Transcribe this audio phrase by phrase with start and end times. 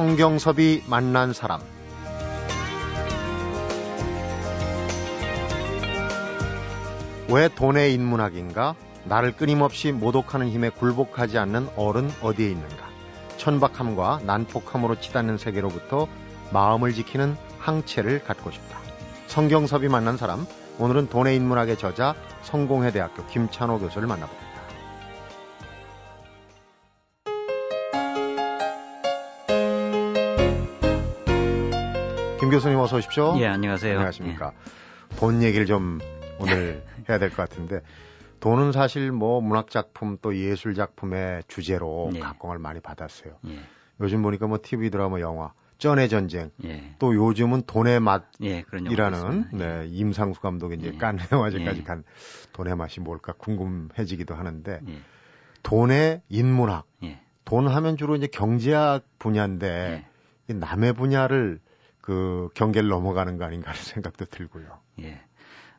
[0.00, 1.60] 성경섭이 만난 사람
[7.28, 8.76] 왜 돈의 인문학인가?
[9.04, 12.88] 나를 끊임없이 모독하는 힘에 굴복하지 않는 어른 어디에 있는가?
[13.36, 16.08] 천박함과 난폭함으로 치닫는 세계로부터
[16.50, 18.78] 마음을 지키는 항체를 갖고 싶다.
[19.26, 20.46] 성경섭이 만난 사람,
[20.78, 24.49] 오늘은 돈의 인문학의 저자 성공회 대학교 김찬호 교수를 만나봅니다.
[32.50, 33.36] 김 교수님 어서 오십시오.
[33.38, 33.92] 예, 안녕하세요.
[33.92, 34.52] 안녕하십니까.
[34.52, 35.16] 예.
[35.18, 36.00] 돈 얘기를 좀
[36.40, 37.80] 오늘 해야 될 것 같은데
[38.40, 42.18] 돈은 사실 뭐 문학 작품 또 예술 작품의 주제로 예.
[42.18, 43.34] 각광을 많이 받았어요.
[43.46, 43.60] 예.
[44.00, 46.96] 요즘 보니까 뭐 TV 드라마 영화 쩐의 전쟁 예.
[46.98, 50.98] 또 요즘은 돈의 맛이라는 예, 네, 임상수 감독의 이제 예.
[50.98, 52.02] 깐 영화제까지 간
[52.52, 54.80] 돈의 맛이 뭘까 궁금해지기도 하는데
[55.62, 56.88] 돈의 인문학
[57.44, 60.04] 돈 하면 주로 이제 경제학 분야인데
[60.48, 61.60] 남의 분야를
[62.00, 64.80] 그 경계를 넘어가는 거 아닌가 하는 생각도 들고요.
[65.00, 65.20] 예.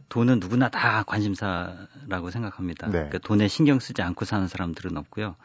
[0.09, 2.88] 돈은 누구나 다 관심사라고 생각합니다.
[2.88, 2.91] 네.
[2.94, 5.36] 그러니까 돈에 신경 쓰지 않고 사는 사람들은 없고요.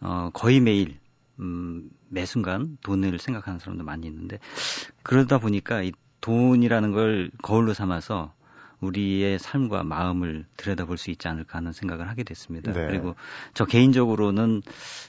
[0.00, 0.98] 어, 거의 매일
[1.38, 4.38] 음, 매 순간 돈을 생각하는 사람도 많이 있는데
[5.02, 8.32] 그러다 보니까 이 돈이라는 걸 거울로 삼아서
[8.82, 12.72] 우리의 삶과 마음을 들여다볼 수 있지 않을까 하는 생각을 하게 됐습니다.
[12.72, 12.86] 네.
[12.88, 13.14] 그리고
[13.54, 14.62] 저 개인적으로는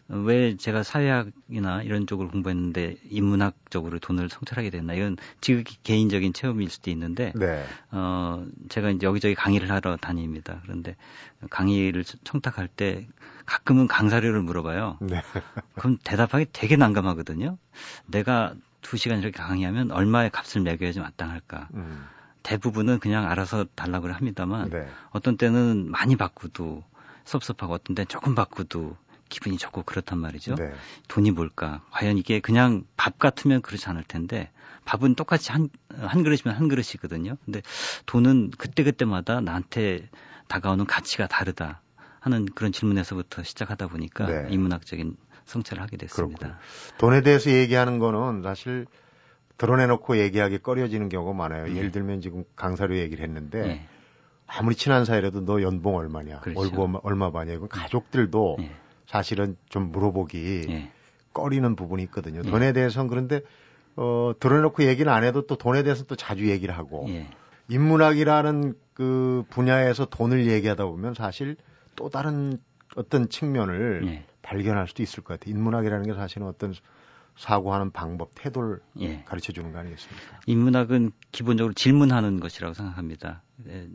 [0.07, 6.91] 왜 제가 사회학이나 이런 쪽을 공부했는데 인문학적으로 돈을 성찰하게 됐나 이건 지극히 개인적인 체험일 수도
[6.91, 7.65] 있는데 네.
[7.91, 10.59] 어 제가 이제 여기저기 강의를 하러 다닙니다.
[10.63, 10.95] 그런데
[11.49, 13.07] 강의를 청탁할 때
[13.45, 14.99] 가끔은 강사료를 물어봐요.
[15.01, 15.21] 네.
[15.75, 17.57] 그럼 대답하기 되게 난감하거든요.
[18.05, 21.69] 내가 두 시간 이렇게 강의하면 얼마의 값을 매겨야지 마땅할까.
[21.73, 22.05] 음.
[22.43, 24.87] 대부분은 그냥 알아서 달라고 합니다만 네.
[25.11, 26.83] 어떤 때는 많이 바꾸도
[27.25, 28.97] 섭섭하고 어떤 때는 조금 바꾸도
[29.29, 30.55] 기분이 좋고 그렇단 말이죠.
[30.55, 30.71] 네.
[31.07, 31.81] 돈이 뭘까?
[31.91, 34.51] 과연 이게 그냥 밥 같으면 그렇지 않을 텐데
[34.85, 37.37] 밥은 똑같이 한, 한 그릇이면 한 그릇이거든요.
[37.45, 37.61] 근데
[38.05, 40.09] 돈은 그때그때마다 나한테
[40.49, 41.81] 다가오는 가치가 다르다
[42.19, 44.47] 하는 그런 질문에서부터 시작하다 보니까 네.
[44.51, 46.37] 인문학적인 성찰을 하게 됐습니다.
[46.37, 46.61] 그렇군요.
[46.97, 48.85] 돈에 대해서 얘기하는 거는 사실
[49.57, 51.65] 드러내놓고 얘기하기 꺼려지는 경우가 많아요.
[51.65, 51.75] 네.
[51.75, 53.87] 예를 들면 지금 강사료 얘기를 했는데 네.
[54.47, 56.59] 아무리 친한 사이라도 너 연봉 얼마냐, 그렇죠.
[56.59, 58.71] 월급 얼마, 받냐, 이건 가족들도 네.
[59.07, 60.91] 사실은 좀 물어보기 네.
[61.33, 62.41] 꺼리는 부분이 있거든요.
[62.41, 62.49] 네.
[62.49, 63.41] 돈에 대해서는 그런데
[63.95, 67.29] 어, 드러내놓고 얘기는 안 해도 또 돈에 대해서 또 자주 얘기를 하고 네.
[67.69, 71.55] 인문학이라는 그 분야에서 돈을 얘기하다 보면 사실
[71.95, 72.59] 또 다른
[72.95, 75.55] 어떤 측면을 발견할 수도 있을 것 같아요.
[75.55, 76.73] 인문학이라는 게 사실은 어떤
[77.37, 79.23] 사고하는 방법, 태도를 예.
[79.25, 80.39] 가르쳐 주는 거 아니겠습니까?
[80.45, 83.41] 인문학은 기본적으로 질문하는 것이라고 생각합니다.
[83.67, 83.87] 에,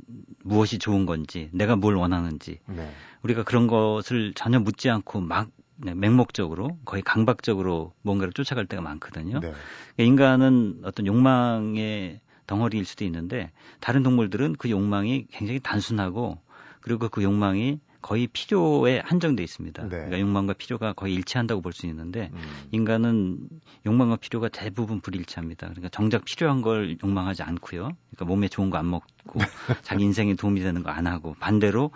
[0.43, 2.61] 무엇이 좋은 건지, 내가 뭘 원하는지.
[2.67, 2.91] 네.
[3.23, 5.49] 우리가 그런 것을 전혀 묻지 않고 막
[5.81, 9.35] 네, 맹목적으로 거의 강박적으로 뭔가를 쫓아갈 때가 많거든요.
[9.35, 9.53] 네.
[9.53, 9.59] 그러니까
[9.99, 16.41] 인간은 어떤 욕망의 덩어리일 수도 있는데 다른 동물들은 그 욕망이 굉장히 단순하고
[16.81, 19.83] 그리고 그 욕망이 거의 필요에 한정돼 있습니다.
[19.83, 19.89] 네.
[19.89, 22.39] 그러니까 욕망과 필요가 거의 일치한다고 볼 수 있는데 음.
[22.73, 23.39] 인간은
[23.87, 25.67] 욕망과 필요가 대부분 불일치합니다.
[25.69, 27.91] 그러니까 정작 필요한 걸 욕망하지 않고요.
[28.11, 29.39] 그러니까 몸에 좋은 거 안 먹고
[29.83, 31.91] 자기 인생에 도움이 되는 거 안 하고 반대로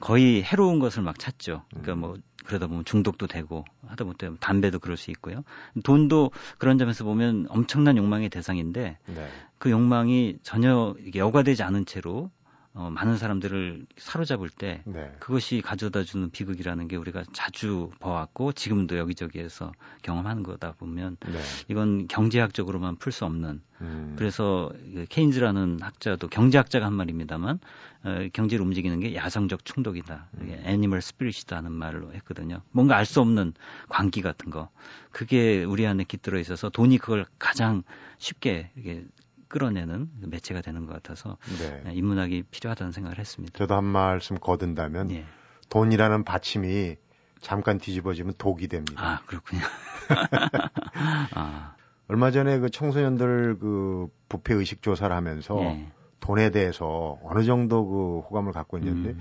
[0.00, 1.62] 거의 해로운 것을 막 찾죠.
[1.70, 5.44] 그러니까 뭐 그러다 보면 중독도 되고 하다 보면 담배도 그럴 수 있고요.
[5.84, 9.28] 돈도 그런 점에서 보면 엄청난 욕망의 대상인데 네.
[9.58, 12.30] 그 욕망이 전혀 여과되지 않은 채로
[12.74, 15.14] 어, 많은 사람들을 사로잡을 때 네.
[15.18, 21.38] 그것이 가져다 주는 비극이라는 게 우리가 자주 봐왔고 지금도 여기저기에서 경험하는 거다 보면 네.
[21.68, 24.14] 이건 경제학적으로만 풀 수 없는 음.
[24.16, 27.58] 그래서 그 케인즈라는 학자도 경제학자가 한 말입니다만
[28.04, 30.28] 어, 경제를 움직이는 게 야성적 충동이다.
[30.40, 30.62] 음.
[30.64, 32.62] animal spirit이다 하는 말로 했거든요.
[32.70, 33.52] 뭔가 알 수 없는
[33.90, 34.70] 광기 같은 거
[35.10, 37.82] 그게 우리 안에 깃들어 있어서 돈이 그걸 가장
[38.16, 39.04] 쉽게 이게
[39.52, 41.82] 끌어내는 매체가 되는 것 같아서 네.
[41.84, 41.92] 네.
[41.94, 43.56] 인문학이 필요하다는 생각을 했습니다.
[43.58, 45.24] 저도 한 말씀 거든다면 예.
[45.68, 46.96] 돈이라는 받침이
[47.40, 49.00] 잠깐 뒤집어지면 독이 됩니다.
[49.04, 49.60] 아 그렇군요.
[51.34, 51.74] 아.
[52.08, 55.92] 얼마 전에 그 청소년들 그 부패 의식 조사를 하면서 예.
[56.20, 59.20] 돈에 대해서 어느 정도 그 호감을 갖고 있는데 음.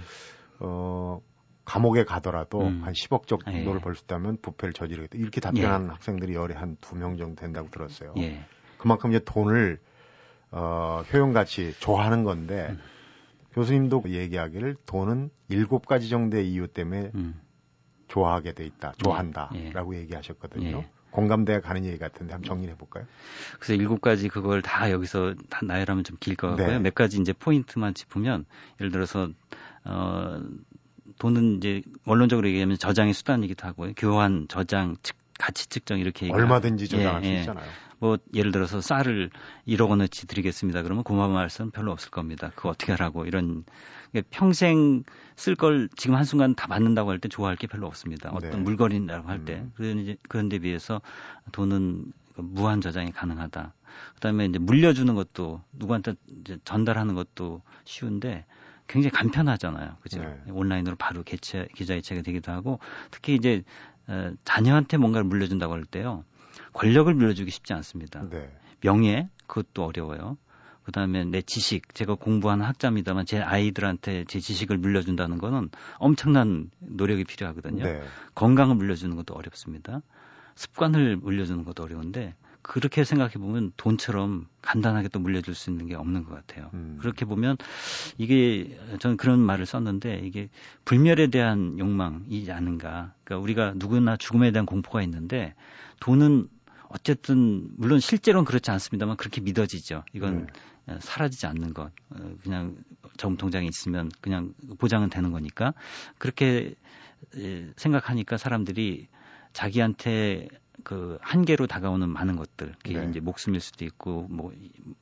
[0.60, 1.20] 어
[1.66, 2.82] 감옥에 가더라도 음.
[2.84, 3.80] 한 10억 정도를 예.
[3.80, 5.18] 벌수 있다면 부패를 저지르겠다.
[5.18, 5.88] 이렇게 답변한 예.
[5.90, 8.14] 학생들이 열에 한 두 명 정도 된다고 들었어요.
[8.18, 8.44] 예.
[8.78, 9.80] 그만큼 이제 돈을
[10.52, 12.80] 어, 효용같이 좋아하는 건데 음.
[13.54, 17.40] 교수님도 얘기하기를 돈은 일곱 가지 정도의 이유 때문에 음.
[18.08, 20.00] 좋아하게 돼 있다, 좋아한다라고 예.
[20.00, 20.02] 예.
[20.02, 20.78] 얘기하셨거든요.
[20.78, 20.90] 예.
[21.12, 23.06] 공감대가 가는 얘기 같은데 한번 정리해 볼까요?
[23.60, 26.68] 그래서 일곱 가지 그걸 다 여기서 다 나열하면 좀 길 것 같고요.
[26.68, 26.80] 네.
[26.80, 28.46] 몇 가지 이제 포인트만 짚으면
[28.80, 29.30] 예를 들어서
[29.84, 30.42] 어
[31.20, 33.92] 돈은 이제 원론적으로 얘기하면 저장의 수단이기도 하고요.
[33.98, 37.40] 교환, 저장, 측 가치 측정 이렇게 얼마든지 저장할 예, 수 예.
[37.40, 37.70] 있잖아요.
[38.02, 39.30] 뭐 예를 들어서 쌀을
[39.68, 40.82] 1억 원어치 드리겠습니다.
[40.82, 42.52] 그러면 고마워할 수는 별로 없을 겁니다.
[42.56, 43.64] 그거 어떻게 하라고 이런
[44.32, 45.04] 평생
[45.36, 48.32] 쓸 걸 지금 한순간 다 받는다고 할 때 좋아할 게 별로 없습니다.
[48.32, 48.58] 어떤 네.
[48.58, 49.58] 물건이라고 할 때.
[49.58, 49.72] 음.
[49.76, 51.00] 그런 그런 데 비해서
[51.52, 53.74] 돈은 무한 저장이 가능하다.
[54.16, 56.16] 그다음에 이제 물려주는 것도 누구한테
[56.66, 58.46] 전달하는 것도 쉬운데
[58.88, 59.98] 굉장히 간편하잖아요.
[60.02, 60.22] 그죠?
[60.22, 60.42] 네.
[60.50, 62.80] 온라인으로 바로 개체 기자회체가 되기도 하고
[63.12, 63.62] 특히 이제
[64.08, 66.24] 어, 자녀한테 뭔가를 물려준다고 할 때요.
[66.74, 68.28] 권력을 물려주기 쉽지 않습니다.
[68.30, 68.50] 네.
[68.82, 70.38] 명예 그것도 어려워요.
[70.84, 75.70] 그다음에 내 지식 제가 공부하는 학자입니다만 제 아이들한테 제 지식을 물려준다는 거는
[76.00, 77.84] 엄청난 노력이 필요하거든요.
[77.84, 78.02] 네.
[78.36, 80.02] 건강을 물려주는 것도 어렵습니다.
[80.56, 86.26] 습관을 물려주는 것도 어려운데 그렇게 생각해 보면 돈처럼 간단하게 또 물려줄 수 있는 게 없는
[86.26, 86.70] 것 같아요.
[86.74, 86.98] 음.
[87.02, 87.58] 그렇게 보면
[88.18, 90.50] 이게 저는 그런 말을 썼는데 이게
[90.86, 93.14] 불멸에 대한 욕망이지 않은가.
[93.24, 95.56] 그러니까 우리가 누구나 죽음에 대한 공포가 있는데
[96.00, 96.48] 돈은
[96.94, 100.04] 어쨌든 물론 실제로는 그렇지 않습니다만 그렇게 믿어지죠.
[100.14, 100.48] 이건
[100.86, 100.98] 네.
[101.00, 101.92] 사라지지 않는 것.
[102.10, 102.76] 어, 그냥
[103.18, 105.74] 저금 통장에 있으면 그냥 보장은 되는 거니까
[106.18, 106.76] 그렇게
[107.76, 109.08] 생각하니까 사람들이
[109.54, 110.48] 자기한테
[110.84, 113.10] 그 한계로 다가오는 많은 것들, 그게 네.
[113.10, 114.52] 이제 목숨일 수도 있고, 뭐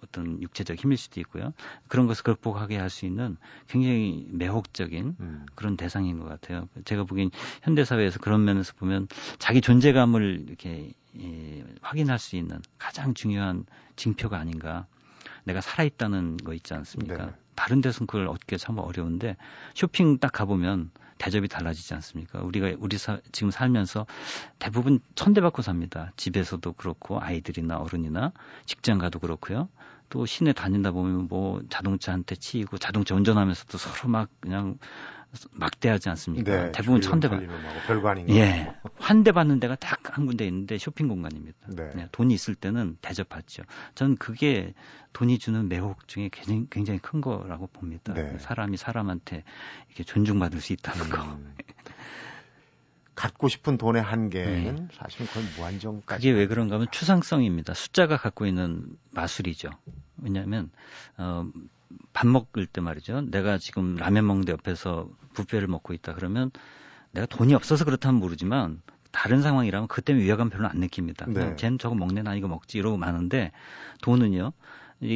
[0.04, 1.54] 어떤 육체적 힘일 수도 있고요.
[1.88, 3.38] 그런 것을 극복하게 할 수 있는
[3.68, 5.46] 굉장히 매혹적인 음.
[5.56, 6.68] 그런 대상인 것 같아요.
[6.86, 7.30] 제가 보기엔
[7.62, 9.08] 현대 사회에서 그런 면에서 보면
[9.38, 14.88] 자기 존재감을 이렇게 예, 확인할 수 있는 가장 중요한 징표가 아닌가.
[15.44, 17.26] 내가 살아있다는 거 있지 않습니까?
[17.26, 17.32] 네.
[17.56, 19.36] 다른 데서는 그걸 얻기가 참 어려운데
[19.74, 22.42] 쇼핑 딱 가보면 대접이 달라지지 않습니까?
[22.42, 24.06] 우리가 우리 사, 지금 살면서
[24.58, 26.14] 대부분 천대 받고 삽니다.
[26.16, 28.32] 집에서도 그렇고 아이들이나 어른이나
[28.66, 29.68] 직장 가도 그렇고요.
[30.08, 34.78] 또 시내 다닌다 보면 뭐 자동차한테 치이고 자동차 운전하면서도 서로 막 그냥
[35.52, 36.52] 막대하지 않습니까?
[36.66, 37.42] 네, 대부분 천대받.
[37.88, 41.58] 별거 아닌 예, 한대 받는 데가 딱 한 군데 있는데 쇼핑 공간입니다.
[41.68, 41.92] 네.
[41.96, 43.64] 네, 돈이 있을 때는 대접받죠.
[43.96, 44.74] 저는 그게
[45.14, 48.14] 돈이 주는 매혹 중에 굉장히, 굉장히 큰 거라고 봅니다.
[48.14, 48.38] 네.
[48.40, 49.44] 사람이 사람한테
[49.88, 51.10] 이렇게 존중받을 수 있다는 음.
[51.10, 51.40] 거.
[53.16, 54.88] 갖고 싶은 돈의 한계는 네.
[54.94, 56.26] 사실은 거의 무한정까지.
[56.28, 57.74] 그게 왜 그런가 하면 추상성입니다.
[57.74, 59.70] 숫자가 갖고 있는 마술이죠.
[60.18, 60.72] 왜냐하면
[61.18, 61.46] 어,
[62.14, 63.22] 밥 먹을 때 말이죠.
[63.30, 66.52] 내가 지금 라면 먹는데 옆에서 부페를 먹고 있다 그러면
[67.12, 68.82] 내가 돈이 없어서 그렇다면 모르지만
[69.12, 71.26] 다른 상황이라면 그때 위화감 별로 안 느낍니다.
[71.28, 71.56] 네.
[71.56, 73.52] 쟤는 저거 먹네 나 이거 먹지 이러고 마는데
[74.02, 74.52] 돈은요.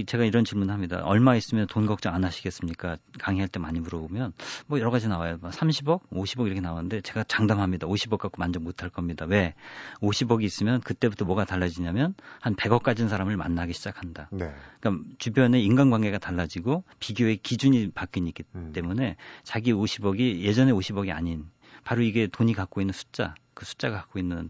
[0.06, 1.03] 제가 이런 질문합니다.
[1.03, 2.97] 얼마 있으면 돈 걱정 안 하시겠습니까?
[3.19, 4.33] 강의할 때 많이 물어보면
[4.68, 5.39] 뭐 여러 가지 나와요.
[5.39, 7.88] 30억, 뭐 50억 이렇게 나오는데 제가 장담합니다.
[7.88, 9.25] 50억 갖고 만족 못할 겁니다.
[9.25, 9.53] 왜?
[10.01, 14.30] 50억이 있으면 그때부터 뭐가 달라지냐면 한 100억 가진 사람을 만나기 시작한다.
[14.31, 14.53] 네.
[14.80, 18.71] 그러니까 주변에 인간관계가 달라지고 비교의 기준이 바뀌기 음.
[18.74, 21.45] 때문에 자기 50억이 예전에 50억이 아닌
[21.83, 24.50] 바로 이게 돈이 갖고 있는 숫자, 그 숫자가 갖고 있는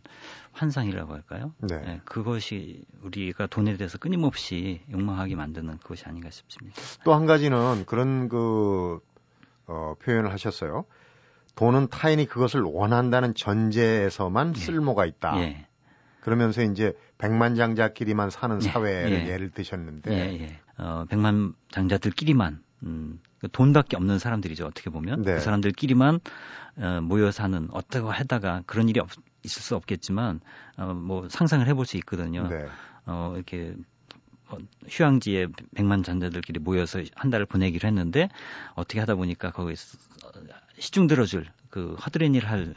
[0.51, 1.53] 환상이라고 할까요?
[1.59, 1.77] 네.
[1.79, 2.01] 네.
[2.05, 6.81] 그것이 우리가 돈에 대해서 끊임없이 욕망하게 만드는 그것이 아닌가 싶습니다.
[7.03, 8.99] 또 한 가지는 그런 그
[9.67, 10.85] 어, 표현을 하셨어요.
[11.55, 14.59] 돈은 타인이 그것을 원한다는 전제에서만 예.
[14.59, 15.39] 쓸모가 있다.
[15.41, 15.67] 예.
[16.21, 18.67] 그러면서 이제 백만장자끼리만 사는 예.
[18.67, 19.37] 사회를 예.
[19.37, 20.59] 를 드셨는데, 예, 예.
[20.77, 24.65] 어, 백만장자들끼리만 음, 그 돈밖에 없는 사람들이죠.
[24.65, 25.35] 어떻게 보면 네.
[25.35, 26.19] 그 사람들끼리만
[26.77, 29.09] 어, 모여 사는 어떻게 하다가 그런 일이 없,
[29.43, 30.39] 있을 수 없겠지만
[30.77, 32.47] 어, 뭐 상상을 해볼 수 있거든요.
[32.47, 32.65] 네.
[33.05, 33.75] 어, 이렇게
[34.49, 34.57] 어,
[34.87, 38.29] 휴양지에 백만 잔자들끼리 모여서 한 달을 보내기로 했는데
[38.75, 39.97] 어떻게 하다 보니까 거기서
[40.77, 42.75] 시중 들어줄 그 허드렛 일할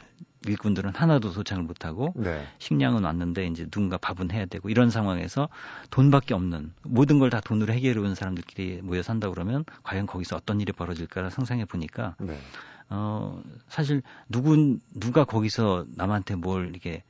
[0.49, 2.45] 일꾼들은 하나도 도착을 못하고 네.
[2.59, 5.49] 식량은 왔는데 이제 누군가 밥은 해야 되고 이런 상황에서
[5.91, 10.61] 돈밖에 없는 모든 걸 다 돈으로 해결해 온 사람들끼리 모여 산다 그러면 과연 거기서 어떤
[10.61, 12.37] 일이 벌어질까를 상상해 보니까 네.
[12.89, 17.03] 어 사실 누군 누가 거기서 남한테 뭘 이게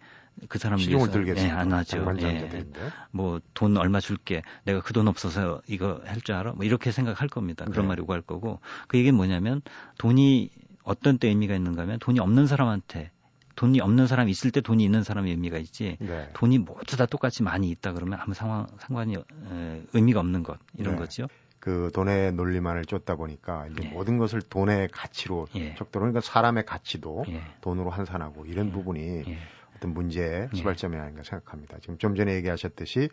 [0.50, 0.98] 그 사람 위해서?
[1.46, 1.98] 예, 안 하죠.
[2.22, 2.66] 예.
[3.12, 4.42] 뭐돈 얼마 줄게.
[4.66, 6.54] 내가 그 돈 없어서 이거 할 줄 알아?
[6.54, 7.66] 뭐 이렇게 생각할 겁니다.
[7.66, 7.90] 그런 네.
[7.90, 9.62] 말이 오갈 거고 그 얘기는 뭐냐면
[9.98, 10.50] 돈이
[10.84, 13.12] 어떤 때 의미가 있는가 하면 돈이 없는 사람한테
[13.58, 16.30] 돈이 없는 사람이 있을 때 돈이 있는 사람의 의미가 있지 네.
[16.34, 20.94] 돈이 모두 다 똑같이 많이 있다 그러면 아무 상황 상관이 에, 의미가 없는 것 이런
[20.94, 21.00] 네.
[21.02, 21.28] 거죠.
[21.60, 23.90] 그 돈의 논리만을 쫓다 보니까 이제 예.
[23.90, 25.74] 모든 것을 돈의 가치로 예.
[25.74, 27.42] 적도로 그러니까 사람의 가치도 예.
[27.62, 28.72] 돈으로 환산하고 이런 예.
[28.72, 29.38] 부분이 예.
[29.76, 30.56] 어떤 문제의 예.
[30.56, 31.80] 시발점이 아닌가 생각합니다.
[31.82, 33.10] 지금 좀 전에 얘기하셨듯이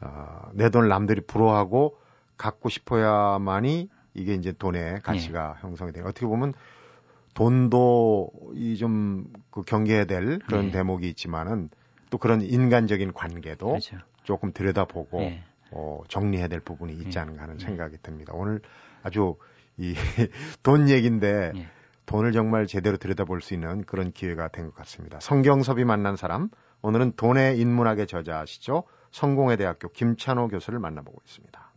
[0.00, 1.98] 어, 내 돈을 남들이 부러워하고
[2.38, 6.04] 갖고 싶어야만이 이게 이제 돈의 가치가 형성이 돼요.
[6.06, 6.54] 어떻게 보면
[7.34, 10.72] 돈도 이 좀 그 경계해야 될 그런 네.
[10.72, 11.68] 대목이 있지만은
[12.10, 13.98] 또 그런 인간적인 관계도 그렇죠.
[14.24, 15.44] 조금 들여다보고 네.
[15.70, 17.18] 어, 정리해야 될 부분이 있지 네.
[17.20, 17.64] 않은가 하는 네.
[17.64, 18.32] 생각이 듭니다.
[18.34, 18.60] 오늘
[19.02, 19.36] 아주
[19.76, 19.94] 이
[20.62, 21.66] 돈 얘기인데 네.
[22.06, 25.20] 돈을 정말 제대로 들여다볼 수 있는 그런 기회가 된 것 같습니다.
[25.20, 26.48] 성경섭이 만난 사람
[26.82, 28.84] 오늘은 돈의 인문학의 저자시죠.
[29.10, 31.71] 성공회 대학교 김찬호 교수를 만나보고 있습니다.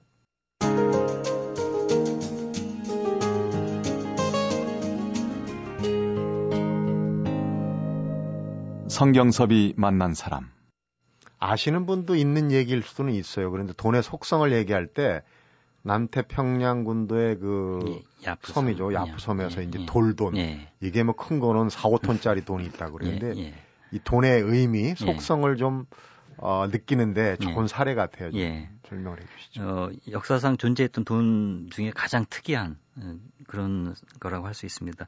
[9.00, 10.50] 성경섭이 만난 사람.
[11.38, 13.52] 아시는 분도 있는 얘기일 수는 있어요.
[13.52, 15.22] 그런데 돈의 속성을 얘기할 때
[15.82, 18.54] 남태평양 군도의 그 예, 야프섬.
[18.54, 18.94] 섬이죠.
[18.94, 20.38] 야프섬에서 예, 이제 예, 돌돈.
[20.38, 20.72] 예.
[20.80, 23.54] 이게 뭐 큰 거는 4, 5톤짜리 돈이 있다고 그러는데 예, 예.
[23.92, 25.86] 이 돈의 의미, 속성을 좀
[26.38, 28.32] 어, 느끼는데 좋은 사례 같아요.
[28.32, 28.40] 좀
[28.88, 29.64] 설명을 해 주시죠.
[29.64, 33.16] 어, 역사상 존재했던 돈 중에 가장 특이한 어,
[33.48, 35.06] 그런 거라고 할 수 있습니다.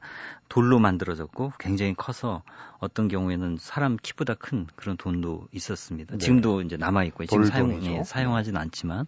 [0.48, 2.42] 돌로 만들어졌고 굉장히 커서
[2.78, 6.12] 어떤 경우에는 사람 키보다 큰 그런 돈도 있었습니다.
[6.12, 6.18] 네.
[6.18, 9.06] 지금도 이제 남아 있고 지금 사용 예, 사용하지는 않지만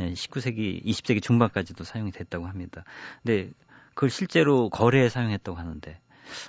[0.00, 2.84] 예, 19세기 20세기 중반까지도 사용이 됐다고 합니다.
[3.22, 3.50] 근데
[3.94, 6.00] 그걸 실제로 거래에 사용했다고 하는데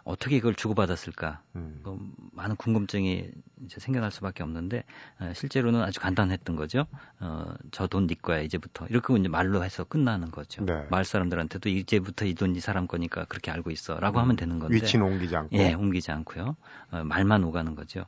[0.04, 1.42] 어떻게 이걸 주고받았을까?
[1.56, 1.82] 음.
[1.84, 1.98] 그
[2.34, 3.30] 많은 궁금증이
[3.68, 4.84] 이제 생겨날 수밖에 없는데
[5.20, 6.88] 어, 실제로는 아주 간단했던 거죠.
[7.20, 10.66] 어, 저 돈 네 거야 이제부터 이렇게 이제 말로 해서 끝나는 거죠.
[10.66, 10.86] 네.
[10.90, 14.22] 마을 사람들한테도 이제부터 이 돈 이 사람 거니까 그렇게 알고 있어라고 음.
[14.24, 16.56] 하면 되는 건데 위치는 옮기지 않고 예, 옮기지 않고요.
[16.92, 18.06] 어, 말만 오가는 거죠.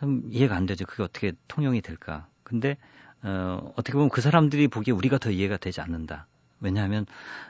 [0.00, 0.84] 좀 이해가 안 되죠.
[0.86, 2.26] 그게 어떻게 통용이 될까?
[2.44, 2.76] 근데
[3.22, 6.26] 어, 어떻게 보면 그 사람들이 보기에 우리가 더 이해가 되지 않는다.
[6.60, 7.06] 왜냐하면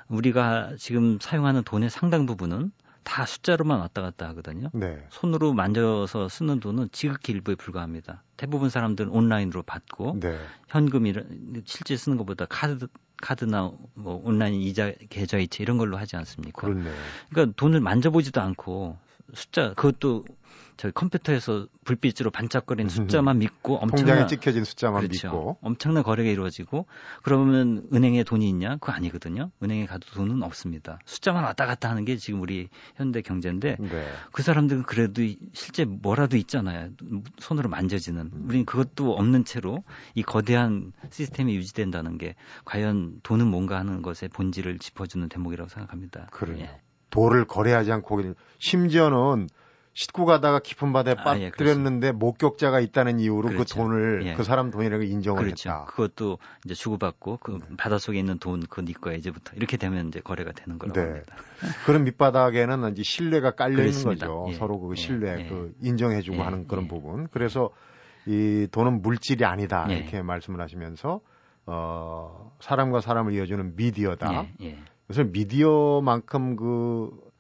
[0.08, 2.72] 우리가 지금 사용하는 돈의 상당 부분은
[3.04, 4.68] 다 숫자로만 왔다 갔다 하거든요.
[4.73, 5.04] 네.
[5.11, 8.23] 손으로 만져서 쓰는 돈은 지극히 일부에 불과합니다.
[8.37, 10.38] 대부분 사람들은 온라인으로 받고 네.
[10.68, 11.14] 현금이
[11.64, 12.87] 실제 쓰는 것보다 카드
[13.23, 16.62] 카드나 뭐 온라인 이자 계좌이체 이런 걸로 하지 않습니까?
[16.62, 16.90] 그렇네.
[17.30, 18.99] 그러니까 돈을 만져보지도 않고
[19.35, 20.25] 숫자 그것도
[20.82, 25.28] 저희 컴퓨터에서 불빛으로 반짝거리는 숫자만 믿고 엄청난 찍혀진 숫자만 그렇죠.
[25.28, 26.86] 믿고 엄청난 거래가 이루어지고
[27.22, 28.78] 그러면 은행에 돈이 있냐?
[28.78, 29.52] 그거 아니거든요.
[29.62, 30.98] 은행에 가도 돈은 없습니다.
[31.04, 34.08] 숫자만 왔다 갔다 하는 게 지금 우리 현대 경제인데 네.
[34.32, 35.22] 그 사람들은 그래도
[35.52, 36.90] 실제 뭐라도 있잖아요.
[37.38, 38.30] 손으로 만져지는.
[38.34, 38.44] 음.
[38.48, 39.84] 우리는 그것도 없는 채로
[40.16, 42.34] 이 거대한 시스템이 유지된다는 게
[42.64, 46.26] 과연 돈은 뭔가 하는 것의 본질을 짚어주는 대목이라고 생각합니다.
[46.32, 46.58] 그래요.
[46.62, 46.80] 예.
[47.10, 49.46] 돌을 거래하지 않고 심지어는
[49.94, 53.75] 싣고 가다가 깊은 바다에 아, 예, 빠뜨렸는데 예, 목격자가 있다는 이유로 그 그렇죠.
[53.75, 54.34] 그 돈을 예.
[54.34, 55.68] 그 사람 돈이라고 인정을 그렇죠.
[55.68, 55.84] 했다.
[55.84, 57.76] 그것도 이제 주고받고 그 음.
[57.76, 61.06] 바닷속에 있는 돈 그거 네 거야 이제부터 이렇게 되면 이제 거래가 되는 거라고 네.
[61.06, 61.37] 합니다.
[61.84, 64.26] 그런 밑바닥에는 이제 신뢰가 깔려 그렇습니다.
[64.26, 64.52] 있는 거죠.
[64.52, 64.58] 예.
[64.58, 64.96] 서로 그 예.
[64.96, 65.49] 신뢰 예.
[65.49, 67.28] 그 인정해주고 하는 그런 부분.
[67.28, 67.70] 그래서
[68.26, 71.20] 이 돈은 물질이 아니다 이렇게 말씀을 하시면서
[71.66, 74.46] 어 사람과 사람을 이어주는 미디어다.
[75.06, 77.31] 그래서 미디어만큼 그 어,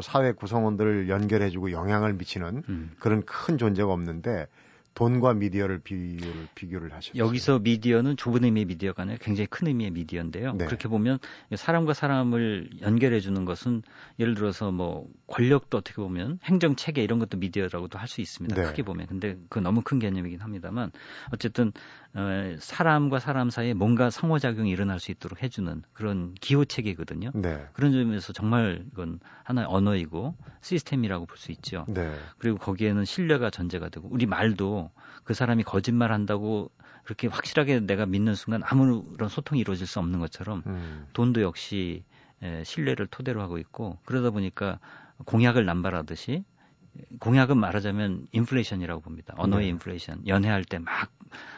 [0.00, 2.92] 사회 구성원들을 연결해주고 영향을 미치는 음.
[2.98, 4.46] 그런 큰 존재가 없는데
[4.94, 7.22] 돈과 미디어를 비교를, 비교를 하셨어요.
[7.24, 10.52] 여기서 미디어는 좁은 의미의 미디어가 아니라 굉장히 큰 의미의 미디어인데요.
[10.54, 10.66] 네.
[10.66, 11.18] 그렇게 보면
[11.54, 13.82] 사람과 사람을 연결해 주는 것은
[14.18, 18.54] 예를 들어서 뭐 권력도 어떻게 보면 행정 체계 이런 것도 미디어라고도 할 수 있습니다.
[18.54, 18.62] 네.
[18.68, 19.06] 크게 보면.
[19.06, 20.90] 근데 그 너무 큰 개념이긴 합니다만
[21.32, 21.72] 어쨌든
[22.14, 27.30] 어, 사람과 사람 사이에 뭔가 상호작용이 일어날 수 있도록 해주는 그런 기호 체계거든요.
[27.34, 27.64] 네.
[27.72, 31.86] 그런 점에서 정말 이건 하나의 언어이고 시스템이라고 볼 수 있죠.
[31.88, 32.14] 네.
[32.38, 34.81] 그리고 거기에는 신뢰가 전제가 되고 우리 말도
[35.24, 36.70] 그 사람이 거짓말 한다고
[37.04, 41.06] 그렇게 확실하게 내가 믿는 순간 아무런 소통이 이루어질 수 없는 것처럼 음.
[41.12, 42.04] 돈도 역시
[42.42, 44.78] 에, 신뢰를 토대로 하고 있고 그러다 보니까
[45.24, 46.44] 공약을 남발하듯이
[47.20, 49.34] 공약은 말하자면 인플레이션이라고 봅니다.
[49.38, 49.68] 언어의 네.
[49.70, 50.26] 인플레이션.
[50.26, 51.10] 연애할 때 막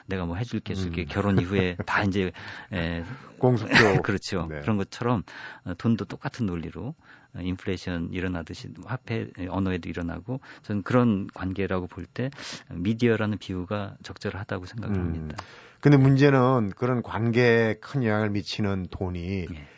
[0.07, 1.07] 내가 뭐 해줄게 해줄게 음.
[1.09, 2.31] 결혼 이후에 다 이제
[2.73, 3.05] 에,
[3.39, 3.69] 공수표
[4.03, 4.47] 그렇죠.
[4.51, 4.61] 네.
[4.61, 5.23] 그런 것처럼
[5.65, 6.95] 어, 돈도 똑같은 논리로 어,
[7.39, 12.31] 인플레이션 일어나듯이 화폐 언어에도 일어나고 저는 그런 관계라고 볼 때
[12.71, 15.01] 미디어라는 비유가 적절하다고 생각을 음.
[15.01, 15.37] 합니다.
[15.81, 19.69] 근데 문제는 그런 관계에 큰 영향을 미치는 돈이 예.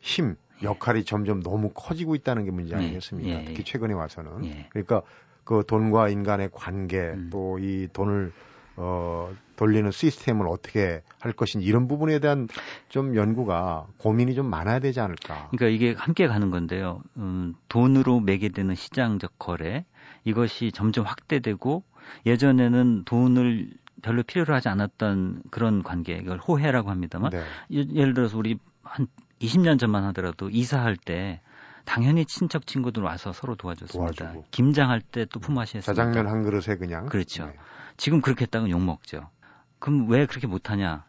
[0.00, 2.84] 힘, 역할이 점점 너무 커지고 있다는 게 문제 네.
[2.84, 3.28] 아니겠습니까?
[3.28, 4.44] 예, 특히 최근에 와서는.
[4.46, 4.66] 예.
[4.70, 5.02] 그러니까
[5.44, 7.30] 그 돈과 인간의 관계 음.
[7.30, 8.32] 또이 돈을
[8.80, 12.48] 어, 돌리는 시스템을 어떻게 할 것인지 이런 부분에 대한
[12.88, 15.48] 좀 연구가 고민이 좀 많아야 되지 않을까.
[15.50, 17.02] 그러니까 이게 함께 가는 건데요.
[17.18, 19.84] 음, 돈으로 매개되는 시장적 거래
[20.24, 21.84] 이것이 점점 확대되고
[22.24, 23.70] 예전에는 돈을
[24.02, 27.44] 별로 필요로 하지 않았던 그런 관계, 이걸 호혜라고 합니다만 네.
[27.70, 29.06] 예를 들어서 우리 한
[29.42, 31.42] 20년 전만 하더라도 이사할 때
[31.84, 34.24] 당연히 친척 친구들 와서 서로 도와줬습니다.
[34.24, 34.46] 도와주고.
[34.50, 35.92] 김장할 때 또 품앗이 했습니다.
[35.92, 37.06] 자장면 한 그릇에 그냥.
[37.06, 37.46] 그렇죠.
[37.46, 37.52] 네.
[38.00, 39.28] 지금 그렇게 했다면 욕 먹죠.
[39.78, 41.04] 그럼 왜 그렇게 못하냐?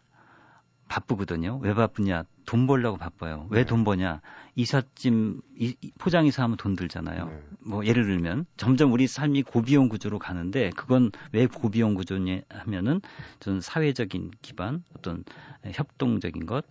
[0.90, 1.58] 바쁘거든요.
[1.64, 2.26] 왜 바쁘냐?
[2.46, 3.48] 돈 벌려고 바빠요.
[3.50, 3.84] 왜돈 네.
[3.86, 4.22] 버냐?
[4.56, 7.26] 이삿짐 이, 포장이사 하면 돈 들잖아요.
[7.28, 7.44] 네.
[7.66, 13.00] 뭐 예를 들면 점점 우리 삶이 고비용 구조로 가는데 그건 왜 고비용 구조냐 하면은
[13.40, 15.24] 전 사회적인 기반, 어떤
[15.64, 16.66] 협동적인 것,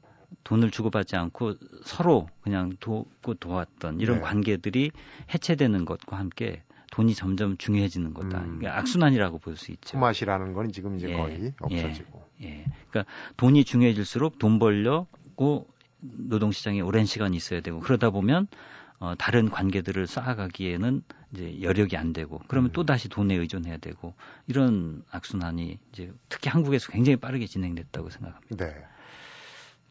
[0.44, 4.22] 돈을 주고받지 않고 서로 그냥 돕고 도왔던 이런 네.
[4.22, 4.90] 관계들이
[5.32, 8.38] 해체되는 것과 함께 돈이 점점 중요해지는 거다.
[8.38, 8.58] 음.
[8.58, 9.92] 그러니까 악순환이라고 볼 수 있죠.
[9.92, 12.22] 품맛이라는 건 지금 이제 예, 거의 없어지고.
[12.42, 12.64] 예, 예.
[12.90, 15.68] 그러니까 돈이 중요해질수록 돈 벌려고
[16.00, 18.48] 노동시장에 오랜 시간이 있어야 되고 그러다 보면
[18.98, 22.72] 어, 다른 관계들을 쌓아가기에는 이제 여력이 안 되고 그러면 음.
[22.72, 24.14] 또 다시 돈에 의존해야 되고
[24.46, 28.56] 이런 악순환이 이제 특히 한국에서 굉장히 빠르게 진행됐다고 생각합니다.
[28.56, 28.74] 네.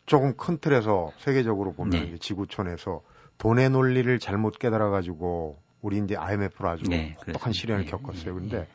[0.05, 2.17] 조금 큰 틀에서 세계적으로 보면 네.
[2.17, 3.01] 지구촌에서
[3.37, 8.35] 돈의 논리를 잘못 깨달아 가지고 우리 이제 IMF로 아주 네, 혹독한 시련을 네, 겪었어요.
[8.35, 8.67] 근데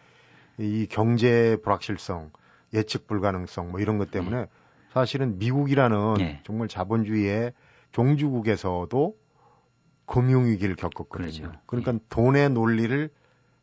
[0.57, 0.65] 네.
[0.67, 2.31] 이 경제 불확실성,
[2.73, 4.47] 예측 불가능성 뭐 이런 것 때문에 네.
[4.93, 6.41] 사실은 미국이라는 네.
[6.45, 7.53] 정말 자본주의의
[7.93, 9.17] 종주국에서도
[10.07, 11.43] 금융위기를 겪었거든요.
[11.43, 11.61] 그렇죠.
[11.67, 11.99] 그러니까 예.
[12.09, 13.11] 돈의 논리를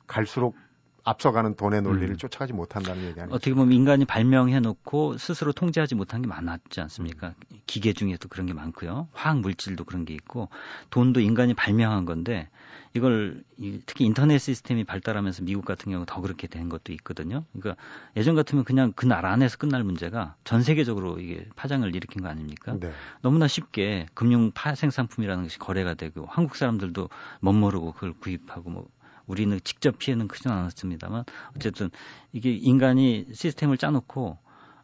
[0.08, 0.56] 갈수록
[1.04, 2.18] 앞서가는 돈의 논리를 음.
[2.18, 3.34] 쫓아가지 못한다는 얘기 아니에요.
[3.34, 7.34] 어떻게 보면 인간이 발명해 놓고 스스로 통제하지 못한 게 많았지 않습니까?
[7.52, 7.62] 음.
[7.66, 9.08] 기계 중에도 그런 게 많고요.
[9.14, 10.50] 화학 물질도 그런 게 있고
[10.90, 12.50] 돈도 인간이 발명한 건데
[12.94, 13.44] 이걸
[13.86, 17.46] 특히 인터넷 시스템이 발달하면서 미국 같은 경우 더 그렇게 된 것도 있거든요.
[17.54, 17.82] 그러니까
[18.18, 22.78] 예전 같으면 그냥 그 나라 안에서 끝날 문제가 전 세계적으로 이게 파장을 일으킨 거 아닙니까?
[22.80, 22.92] 네.
[23.22, 28.90] 너무나 쉽게 금융 파생 상품이라는 것이 거래가 되고 한국 사람들도 멋모르고 그걸 구입하고 뭐
[29.26, 31.24] 우리는 직접 피해는 크지는 않았습니다만
[31.56, 31.90] 어쨌든
[32.34, 34.38] 이게 인간이 시스템을 짜놓고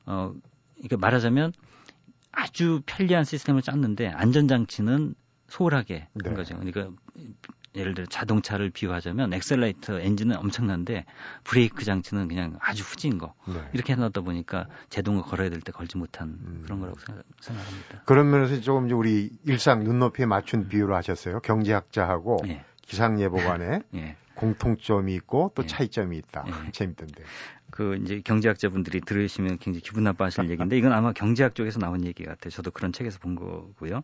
[0.05, 0.33] 어
[0.77, 1.51] 이게 말하자면
[2.31, 5.15] 아주 편리한 시스템을 짰는데 안전장치는
[5.49, 6.33] 소홀하게 한 네.
[6.33, 6.57] 거죠.
[6.57, 6.91] 그러니까
[7.75, 11.05] 예를 들어 자동차를 비유하자면 엑셀레이터 엔진은 엄청난데
[11.43, 13.61] 브레이크 장치는 그냥 아주 후진 거 네.
[13.73, 16.61] 이렇게 해놨다 보니까 제동을 걸어야 될 때 걸지 못한 음.
[16.63, 21.39] 그런 거라고 생각, 합니다 그런 면에서 조금 우리 일상 눈높이에 맞춘 비유를 하셨어요.
[21.41, 22.63] 경제학자하고 네.
[22.83, 24.15] 기상예보관에 네.
[24.37, 25.67] 공통점이 있고 또 네.
[25.67, 26.43] 차이점이 있다.
[26.43, 26.51] 네.
[26.71, 27.23] 재밌던데.
[27.69, 32.49] 그 이제 경제학자분들이 들으시면 굉장히 기분 나빠하실 얘기인데 이건 아마 경제학 쪽에서 나온 얘기 같아요.
[32.49, 34.03] 저도 그런 책에서 본 거고요.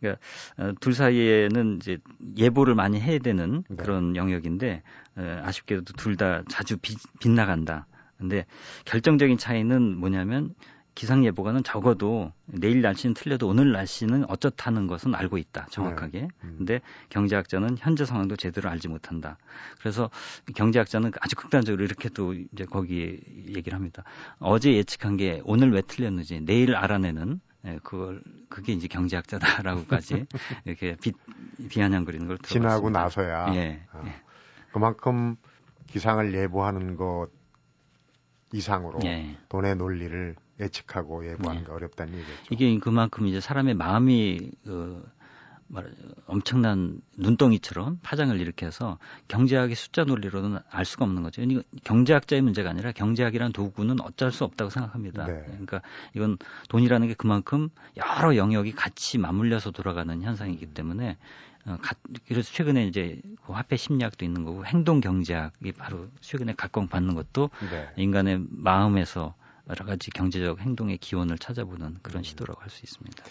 [0.00, 0.20] 그러니까
[0.58, 1.98] 어, 둘 사이에는 이제
[2.36, 3.76] 예보를 많이 해야 되는 네.
[3.76, 4.82] 그런 영역인데
[5.16, 7.86] 어, 아쉽게도 둘 다 자주 빗, 빗나간다.
[8.18, 8.46] 근데
[8.84, 10.54] 결정적인 차이는 뭐냐면
[10.94, 15.66] 기상 예보가는 적어도 내일 날씨는 틀려도 오늘 날씨는 어쩌다는 것은 알고 있다.
[15.70, 16.20] 정확하게.
[16.20, 16.28] 네.
[16.44, 16.54] 음.
[16.58, 19.36] 근데 경제학자는 현재 상황도 제대로 알지 못한다.
[19.80, 20.10] 그래서
[20.54, 24.04] 경제학자는 아주 극단적으로 이렇게 또 이제 거기에 얘기를 합니다.
[24.38, 30.26] 어제 예측한 게 오늘 왜 틀렸는지 내일 알아내는 예, 그걸 그게 이제 경제학자다라고까지
[30.66, 31.12] 이렇게 비,
[31.70, 34.02] 비아냥거리는 걸 지나고 나서야 예, 어.
[34.06, 34.14] 예.
[34.70, 35.36] 그만큼
[35.86, 37.28] 기상을 예보하는 것
[38.52, 39.36] 이상으로 예.
[39.48, 42.32] 돈의 논리를 예측하고 예보하는 게 어렵다는 얘기죠.
[42.50, 45.04] 이게 그만큼 이제 사람의 마음이 그
[45.66, 45.92] 말,
[46.26, 51.42] 엄청난 눈덩이처럼 파장을 일으켜서 경제학의 숫자 논리로는 알 수가 없는 거죠.
[51.42, 55.26] 이건 경제학자의 문제가 아니라 경제학이라는 도구는 어쩔 수 없다고 생각합니다.
[55.26, 55.42] 네.
[55.46, 55.80] 그러니까
[56.14, 56.38] 이건
[56.68, 61.16] 돈이라는 게 그만큼 여러 영역이 같이 맞물려서 돌아가는 현상이기 때문에
[61.66, 61.94] 어, 가,
[62.28, 67.88] 그래서 최근에 이제 그 화폐 심리학도 있는 거고 행동 경제학이 바로 최근에 각광받는 것도 네.
[67.96, 69.34] 인간의 마음에서
[69.68, 72.22] 여러 가지 경제적 행동의 기원을 찾아보는 그런 음.
[72.22, 73.24] 시도라고 할 수 있습니다.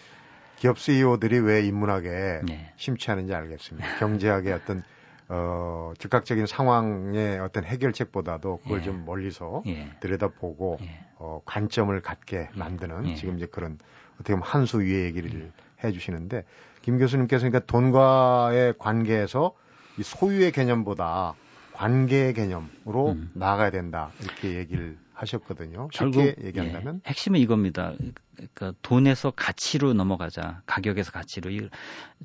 [0.58, 2.74] 기업 CEO들이 왜 인문학에 네.
[2.78, 3.98] 심취하는지 알겠습니다.
[4.00, 4.84] 경제학의 어떤
[5.30, 8.84] 어, 즉각적인 상황의 어떤 해결책보다도 그걸 예.
[8.84, 9.90] 좀 멀리서 예.
[10.00, 11.06] 들여다보고 예.
[11.16, 12.58] 어, 관점을 갖게 예.
[12.58, 13.16] 만드는 예.
[13.16, 13.78] 지금 이제 그런
[14.16, 15.52] 어떻게 보면 한 수 위의 얘기를 음.
[15.84, 16.44] 해주시는데
[16.82, 19.54] 김 교수님께서 그러니까 돈과의 관계에서
[19.98, 21.34] 이 소유의 개념보다
[21.74, 23.32] 관계의 개념으로 음.
[23.34, 25.90] 나아가야 된다 이렇게 얘기를 하셨거든요.
[25.92, 27.94] 쉽게 얘기한다면 예, 핵심은 이겁니다.
[28.36, 30.62] 그러니까 돈에서 가치로 넘어가자.
[30.66, 31.50] 가격에서 가치로.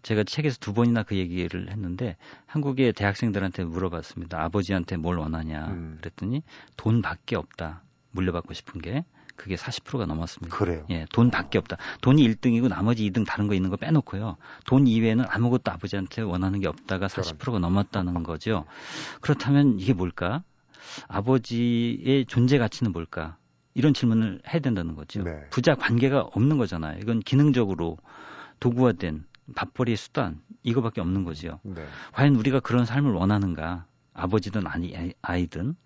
[0.02, 4.42] 제가 책에서 두 번이나 그 얘기를 했는데 한국의 대학생들한테 물어봤습니다.
[4.42, 5.66] 아버지한테 뭘 원하냐.
[5.68, 5.98] 음.
[6.00, 6.42] 그랬더니
[6.76, 7.82] 돈밖에 없다.
[8.10, 9.04] 물려받고 싶은 게.
[9.38, 10.54] 그게 40%가 넘었습니다.
[10.54, 10.84] 그래요.
[10.90, 11.76] 예, 돈 밖에 없다.
[12.02, 14.36] 돈이 1등이고 나머지 2등 다른 거 있는 거 빼놓고요.
[14.66, 18.64] 돈 이외에는 아무것도 아버지한테 원하는 게 없다가 40%가 넘었다는 거죠.
[19.20, 20.42] 그렇다면 이게 뭘까?
[21.08, 23.36] 아버지의 존재 가치는 뭘까?
[23.74, 25.22] 이런 질문을 해야 된다는 거죠.
[25.22, 25.40] 네.
[25.50, 26.98] 부자 관계가 없는 거잖아요.
[27.00, 27.96] 이건 기능적으로
[28.60, 29.24] 도구화된
[29.54, 31.60] 밥벌이의 수단 이거밖에 없는 거죠.
[31.62, 31.86] 네.
[32.12, 33.86] 과연 우리가 그런 삶을 원하는가?
[34.14, 35.76] 아버지든 아니 아이든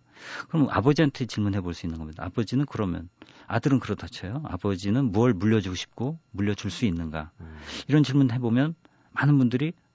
[0.48, 2.24] 그럼 아버지한테 질문해 볼 수 있는 겁니다.
[2.24, 3.08] 아버지는 그러면
[3.46, 4.42] 아들은 그렇다 쳐요.
[4.46, 7.30] 아버지는 뭘 물려주고 싶고 물려줄 수 있는가?
[7.40, 7.58] 음.
[7.88, 8.74] 이런 질문 해보면
[9.10, 9.91] 많은 분들이 어,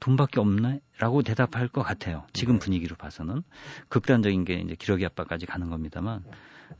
[0.00, 0.80] 돈밖에 없네?
[0.98, 2.24] 라고 대답할 것 같아요.
[2.32, 2.58] 지금 네.
[2.60, 3.42] 분위기로 봐서는.
[3.88, 6.24] 극단적인 게 이제 기러기 아빠까지 가는 겁니다만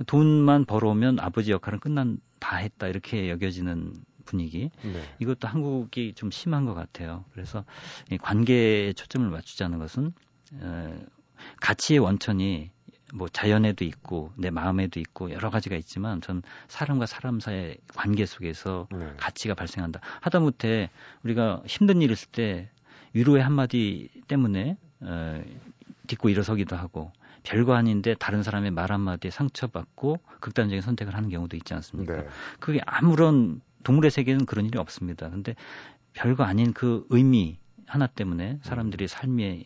[0.06, 4.70] 돈만 벌어오면 아버지 역할은 끝난 다 했다 이렇게 여겨지는 분위기.
[4.82, 5.02] 네.
[5.18, 7.24] 이것도 한국이 좀 심한 것 같아요.
[7.32, 7.64] 그래서
[8.10, 10.12] 이 관계에 초점을 맞추자는 것은
[10.54, 11.00] 어,
[11.60, 12.70] 가치의 원천이
[13.12, 18.88] 뭐 자연에도 있고 내 마음에도 있고 여러 가지가 있지만 전 사람과 사람 사이의 관계 속에서
[18.92, 19.12] 네.
[19.16, 20.00] 가치가 발생한다.
[20.20, 20.90] 하다못해
[21.24, 22.70] 우리가 힘든 일 있을 때
[23.12, 25.42] 위로의 한마디 때문에 어,
[26.06, 31.74] 딛고 일어서기도 하고 별거 아닌데 다른 사람의 말 한마디에 상처받고 극단적인 선택을 하는 경우도 있지
[31.74, 32.16] 않습니까?
[32.16, 32.28] 네.
[32.58, 35.30] 그게 아무런 동물의 세계는 그런 일이 없습니다.
[35.30, 35.54] 근데
[36.12, 39.64] 별거 아닌 그 의미 하나 때문에 사람들이 삶에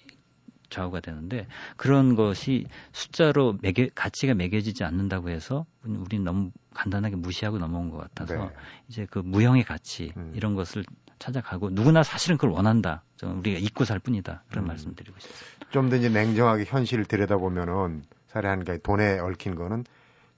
[0.70, 7.90] 좌우가 되는데 그런 것이 숫자로 매겨 가치가 매겨지지 않는다고 해서 우리는 너무 간단하게 무시하고 넘어온
[7.90, 8.50] 것 같아서 네.
[8.88, 10.32] 이제 그 무형의 가치 음.
[10.34, 10.84] 이런 것을
[11.18, 13.02] 찾아가고 누구나 사실은 그걸 원한다.
[13.22, 14.44] 우리가 잊고 살 뿐이다.
[14.50, 14.68] 그런 음.
[14.68, 15.70] 말씀드리고 싶습니다.
[15.70, 19.84] 좀 더 이제 냉정하게 현실을 들여다보면은 사례 한 가지 돈에 얽힌 거는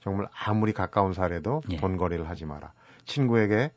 [0.00, 1.76] 정말 아무리 가까운 사례도 예.
[1.76, 2.72] 돈 거래를 하지 마라.
[3.06, 3.72] 친구에게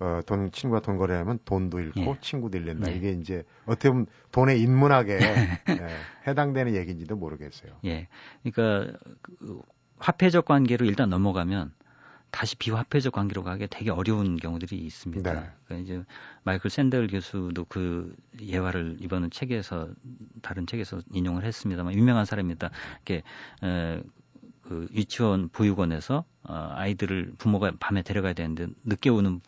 [0.00, 2.16] 어, 돈, 친구가 돈 거래하면 돈도 잃고 예.
[2.20, 2.90] 친구도 잃는다.
[2.90, 2.96] 예.
[2.96, 5.18] 이게 이제 어떻게 보면 돈의 인문학에
[5.70, 5.88] 예,
[6.26, 7.72] 해당되는 얘기인지도 모르겠어요.
[7.86, 8.08] 예.
[8.42, 8.98] 그러니까
[9.38, 9.60] 그
[9.98, 11.72] 화폐적 관계로 일단 넘어가면
[12.34, 15.32] 다시 비화폐적 관계로 가기 되게 어려운 경우들이 있습니다.
[15.32, 15.50] 네.
[15.66, 16.04] 그러니까 이제
[16.42, 19.88] 마이클 샌델 교수도 그 예화를 이번 책에서
[20.42, 22.70] 다른 책에서 인용을 했습니다만 유명한 사람입니다.
[22.96, 23.22] 이렇게
[23.62, 24.02] 에,
[24.62, 29.40] 그 유치원 보육원에서 어, 아이들을 부모가 밤에 데려가야 되는데 늦게 오는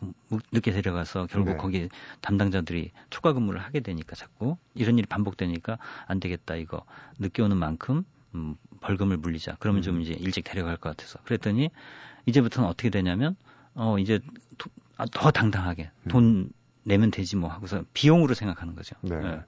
[0.53, 1.57] 늦게 데려가서 결국 네.
[1.57, 1.89] 거기
[2.21, 6.85] 담당자들이 추가 근무를 하게 되니까 자꾸 이런 일이 반복되니까 안 되겠다 이거
[7.19, 9.57] 늦게 오는 만큼 음, 벌금을 물리자.
[9.59, 9.83] 그러면 음.
[9.83, 11.69] 좀 이제 일찍 데려갈 것 같아서 그랬더니
[12.25, 13.35] 이제부터는 어떻게 되냐면
[13.73, 14.19] 어 이제
[14.57, 16.09] 도, 아, 더 당당하게 음.
[16.09, 16.49] 돈
[16.83, 18.95] 내면 되지 뭐 하고서 비용으로 생각하는 거죠.
[19.01, 19.15] 네.
[19.15, 19.41] 예.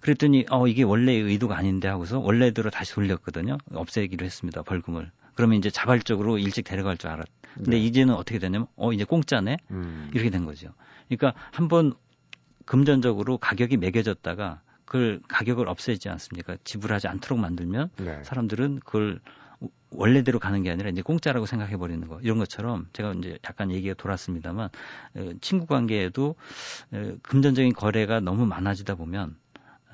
[0.00, 3.58] 그랬더니 어 이게 원래 의도가 아닌데 하고서 원래대로 다시 돌렸거든요.
[3.72, 4.62] 없애기로 했습니다.
[4.62, 5.10] 벌금을.
[5.34, 7.24] 그러면 이제 자발적으로 일찍 데려갈 줄 알았.
[7.54, 7.78] 근데 네.
[7.78, 9.58] 이제는 어떻게 되냐면 어 이제 공짜네.
[9.70, 10.10] 음.
[10.12, 10.72] 이렇게 된 거죠.
[11.08, 11.94] 그러니까 한번
[12.64, 16.58] 금전적으로 가격이 매겨졌다가 그걸 가격을 없애지 않습니까?
[16.64, 18.22] 지불하지 않도록 만들면 네.
[18.24, 19.20] 사람들은 그걸
[19.88, 23.94] 원래대로 가는 게 아니라 이제 공짜라고 생각해 버리는 거 이런 것처럼 제가 이제 약간 얘기가
[23.94, 24.68] 돌았습니다만
[25.40, 26.34] 친구 관계에도
[27.22, 29.36] 금전적인 거래가 너무 많아지다 보면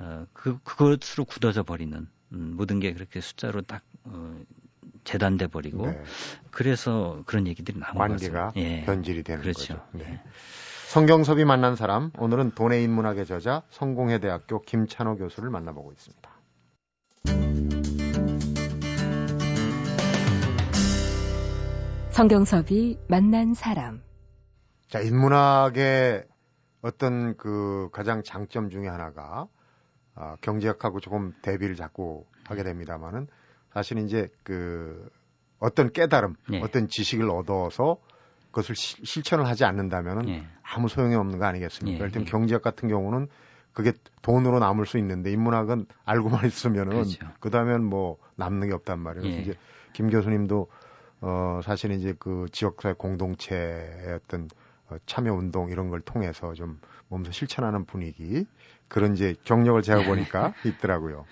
[0.01, 4.41] 어, 그 그것으로 굳어져 버리는 음, 모든 게 그렇게 숫자로 딱 어,
[5.05, 6.03] 재단돼 버리고 네.
[6.51, 8.85] 그래서 그런 얘기들이 나온 관계가 예.
[8.85, 9.75] 변질이 되는 그렇죠.
[9.75, 9.89] 거죠.
[9.93, 10.21] 네.
[10.88, 10.90] 예.
[10.90, 16.31] 성경섭이 만난 사람 오늘은 돈의 인문학의 저자 성공회대학교 김찬호 교수를 만나보고 있습니다.
[22.11, 24.03] 성경섭이 만난 사람.
[24.88, 26.24] 자, 인문학의
[26.81, 29.46] 어떤 그 가장 장점 중에 하나가
[30.14, 33.29] 아, 경제학하고 조금 대비를 자꾸 하게 됩니다만은
[33.72, 35.11] 사실 이제 그
[35.61, 36.61] 어떤 깨달음, 네.
[36.62, 38.17] 어떤 지식을 얻어서 그
[38.53, 40.47] 것을 시, 실천을 하지 않는다면은 네.
[40.63, 41.99] 아무 소용이 없는 거 아니겠습니까?
[41.99, 42.05] 네.
[42.05, 43.29] 일단 경제학 같은 경우는
[43.73, 47.29] 그게 돈으로 남을 수 있는데 인문학은 알고만 있으면은 그렇죠.
[47.41, 49.23] 그다음엔 뭐 남는 게 없단 말이에요.
[49.23, 49.55] 그래서 이제
[49.93, 50.69] 김 교수님도
[51.21, 54.49] 어, 사실 이제 그 지역사회 공동체의 어떤
[54.89, 58.47] 어, 참여 운동 이런 걸 통해서 좀 몸소 실천하는 분위기
[58.89, 61.25] 그런 이제 경력을 제가 보니까 있더라고요.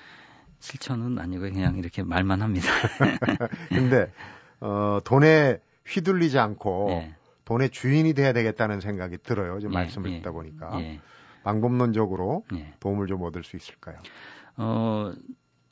[0.59, 2.67] 실천은 아니고 그냥 이렇게 말만 합니다.
[3.71, 4.13] 근데
[4.61, 7.15] 어, 돈에 휘둘리지 않고 예.
[7.45, 9.61] 돈의 주인이 돼야 되겠다는 생각이 들어요.
[9.61, 11.01] 좀 예, 말씀을 예, 듣다 보니까 예.
[11.45, 12.75] 방법론적으로 예.
[12.81, 13.99] 도움을 좀 얻을 수 있을까요?
[14.57, 15.13] 어,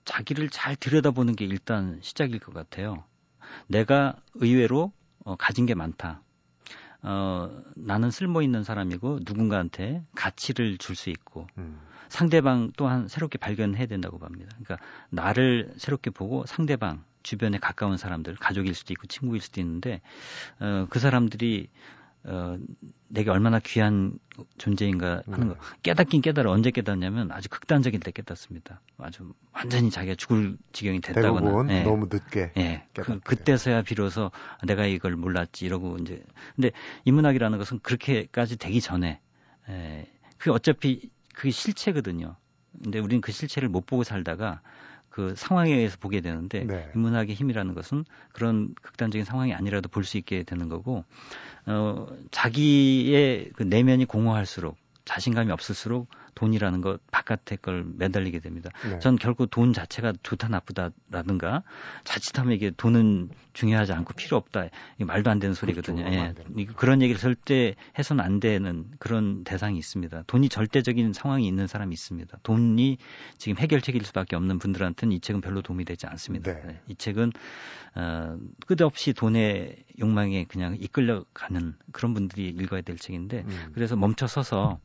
[0.04, 3.02] 자기를 잘 들여다보는 게 일단 시작일 것 같아요.
[3.66, 4.92] 내가 의외로
[5.24, 6.22] 어, 가진 게 많다.
[7.02, 11.80] 어, 나는 쓸모 있는 사람이고 누군가한테 가치를 줄 수 있고 음.
[12.08, 14.56] 상대방 또한 새롭게 발견해야 된다고 봅니다.
[14.62, 14.78] 그러니까
[15.10, 20.00] 나를 새롭게 보고 상대방 주변에 가까운 사람들 가족일 수도 있고 친구일 수도 있는데
[20.60, 21.68] 어, 그 사람들이
[22.26, 22.56] 어,
[23.08, 24.18] 내게 얼마나 귀한
[24.56, 28.80] 존재인가 하는 거 깨닫긴 깨달아 언제 깨닫냐면 아주 극단적인 때 깨닫습니다.
[28.98, 31.82] 아주 완전히 자기가 죽을 지경이 됐다거나 네.
[31.82, 32.86] 너무 늦게 예.
[32.94, 34.30] 그, 그때서야 비로소
[34.64, 36.70] 내가 이걸 몰랐지 이러고 이제 근데
[37.04, 39.20] 인문학이라는 것은 그렇게까지 되기 전에
[39.68, 40.06] 예.
[40.38, 42.36] 그 어차피 그게 실체거든요.
[42.82, 44.60] 근데 우리는 그 실체를 못 보고 살다가
[45.14, 46.90] 그 상황에 의해서 보게 되는데 네.
[46.96, 51.04] 인문학의 힘이라는 것은 그런 극단적인 상황이 아니라도 볼 수 있게 되는 거고
[51.66, 58.70] 어 자기의 그 내면이 공허할수록 자신감이 없을수록 돈이라는 것 바깥의 걸 매달리게 됩니다.
[58.88, 58.98] 네.
[58.98, 61.62] 전 결국 돈 자체가 좋다 나쁘다라든가
[62.04, 64.66] 자칫하면 이게 돈은 중요하지 않고 필요 없다.
[64.98, 66.04] 이 말도 안 되는 소리거든요.
[66.04, 66.44] 그렇죠.
[66.58, 66.64] 예.
[66.64, 70.24] 그런 얘기를 절대 해서는 안 되는 그런 대상이 있습니다.
[70.26, 72.38] 돈이 절대적인 상황이 있는 사람이 있습니다.
[72.42, 72.98] 돈이
[73.38, 76.52] 지금 해결책일 수밖에 없는 분들한테는 이 책은 별로 도움이 되지 않습니다.
[76.52, 76.62] 네.
[76.68, 76.80] 예.
[76.88, 77.32] 이 책은
[77.96, 83.70] 어, 끝없이 돈의 욕망에 그냥 이끌려가는 그런 분들이 읽어야 될 책인데 음.
[83.74, 84.80] 그래서 멈춰서서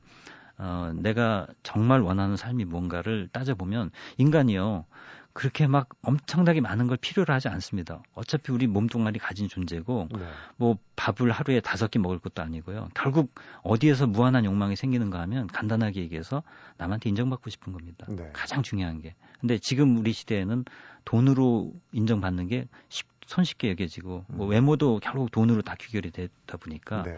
[0.59, 4.85] 어, 내가 정말 원하는 삶이 뭔가를 따져보면 인간이요.
[5.31, 8.01] 그렇게 막 엄청나게 많은 걸 필요로 하지 않습니다.
[8.13, 10.25] 어차피 우리 몸뚱아리 가진 존재고 네.
[10.57, 12.89] 뭐 밥을 하루에 다섯 개 먹을 것도 아니고요.
[12.93, 16.43] 결국 어디에서 무한한 욕망이 생기는가 하면 간단하게 얘기해서
[16.77, 18.05] 남한테 인정받고 싶은 겁니다.
[18.09, 18.29] 네.
[18.33, 19.15] 가장 중요한 게.
[19.39, 20.65] 근데 지금 우리 시대에는
[21.05, 24.51] 돈으로 인정받는 게 쉽, 손쉽게 여겨지고 뭐 음.
[24.51, 27.17] 외모도 결국 돈으로 다 귀결이 되다 보니까 네.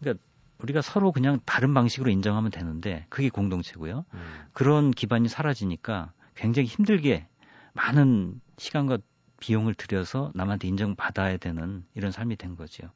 [0.00, 0.24] 그러니까
[0.62, 4.04] 우리가 서로 그냥 다른 방식으로 인정하면 되는데 그게 공동체고요.
[4.12, 4.46] 음.
[4.52, 7.26] 그런 기반이 사라지니까 굉장히 힘들게
[7.74, 8.98] 많은 시간과
[9.40, 12.90] 비용을 들여서 남한테 인정받아야 되는 이런 삶이 된 거죠.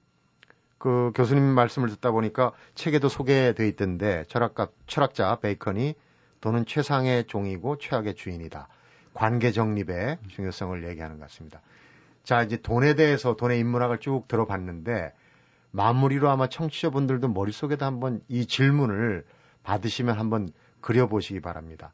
[0.78, 5.94] 그 교수님 말씀을 듣다 보니까 책에도 소개돼 있던데 철학가 철학자 베이컨이
[6.40, 8.66] 돈은 최상의 종이고 최악의 주인이다.
[9.14, 11.60] 관계 정립의 중요성을 얘기하는 것 같습니다.
[12.24, 15.12] 자, 이제 돈에 대해서 돈의 인문학을 쭉 들어봤는데
[15.72, 19.24] 마무리로 아마 청취자분들도 머릿속에도 한번 이 질문을
[19.62, 21.92] 받으시면 한번 그려보시기 바랍니다.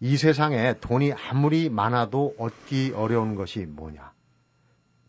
[0.00, 4.12] 이 세상에 돈이 아무리 많아도 얻기 어려운 것이 뭐냐?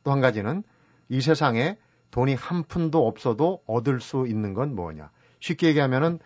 [0.03, 0.63] 또 한 가지는
[1.09, 1.77] 이 세상에
[2.11, 5.09] 돈이 한 푼도 없어도 얻을 수 있는 건 뭐냐?
[5.39, 6.19] 쉽게 얘기하면은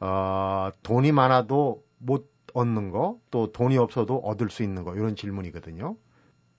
[0.00, 5.96] 어, 돈이 많아도 못 얻는 거, 또 돈이 없어도 얻을 수 있는 거 이런 질문이거든요.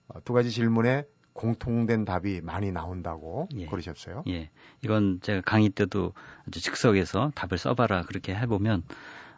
[0.07, 1.05] 어, 두 가지 질문에
[1.39, 3.65] 공통된 답이 많이 나온다고 예.
[3.65, 4.25] 그러셨어요.
[4.27, 4.49] 예.
[4.83, 6.13] 이건 제가 강의 때도
[6.45, 8.83] 아주 즉석에서 답을 써봐라 그렇게 해보면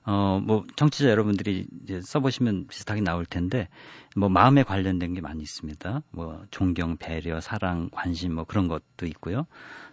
[0.04, 3.68] 어, 뭐, 청취자 여러분들이 이제 써보시면 비슷하게 나올 텐데,
[4.16, 6.02] 뭐, 마음에 관련된 게 많이 있습니다.
[6.12, 9.46] 뭐, 존경, 배려, 사랑, 관심, 뭐, 그런 것도 있고요.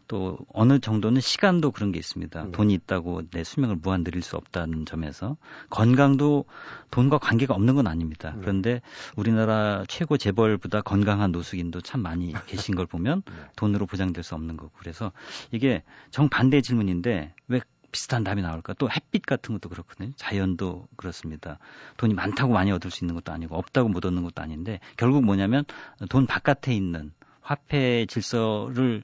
[0.06, 2.42] 또, 어느 정도는 시간도 그런 게 있습니다.
[2.42, 2.52] 음.
[2.52, 5.36] 돈이 있다고 내 수명을 무한 늘릴 수 없다는 점에서,
[5.68, 6.46] 건강도
[6.90, 8.32] 돈과 관계가 없는 건 아닙니다.
[8.36, 8.40] 음.
[8.40, 8.80] 그런데
[9.14, 13.32] 우리나라 최고 재벌보다 건강한 노숙인도 참 많이 계신 걸 보면, 네.
[13.56, 14.72] 돈으로 보장될 수 없는 거고.
[14.78, 15.12] 그래서
[15.52, 18.74] 이게 정반대 질문인데, 왜 비슷한 답이 나올까?
[18.74, 20.10] 또 햇빛 같은 것도 그렇거든요.
[20.16, 21.58] 자연도 그렇습니다.
[21.96, 25.64] 돈이 많다고 많이 얻을 수 있는 것도 아니고 없다고 못 얻는 것도 아닌데 결국 뭐냐면
[26.10, 29.02] 돈 바깥에 있는 화폐 질서를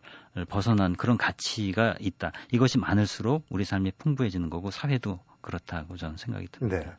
[0.49, 2.33] 벗어난 그런 가치가 있다.
[2.53, 6.79] 이것이 많을수록 우리 삶이 풍부해지는 거고 사회도 그렇다고 저는 생각이 듭니다.
[6.79, 6.93] 네.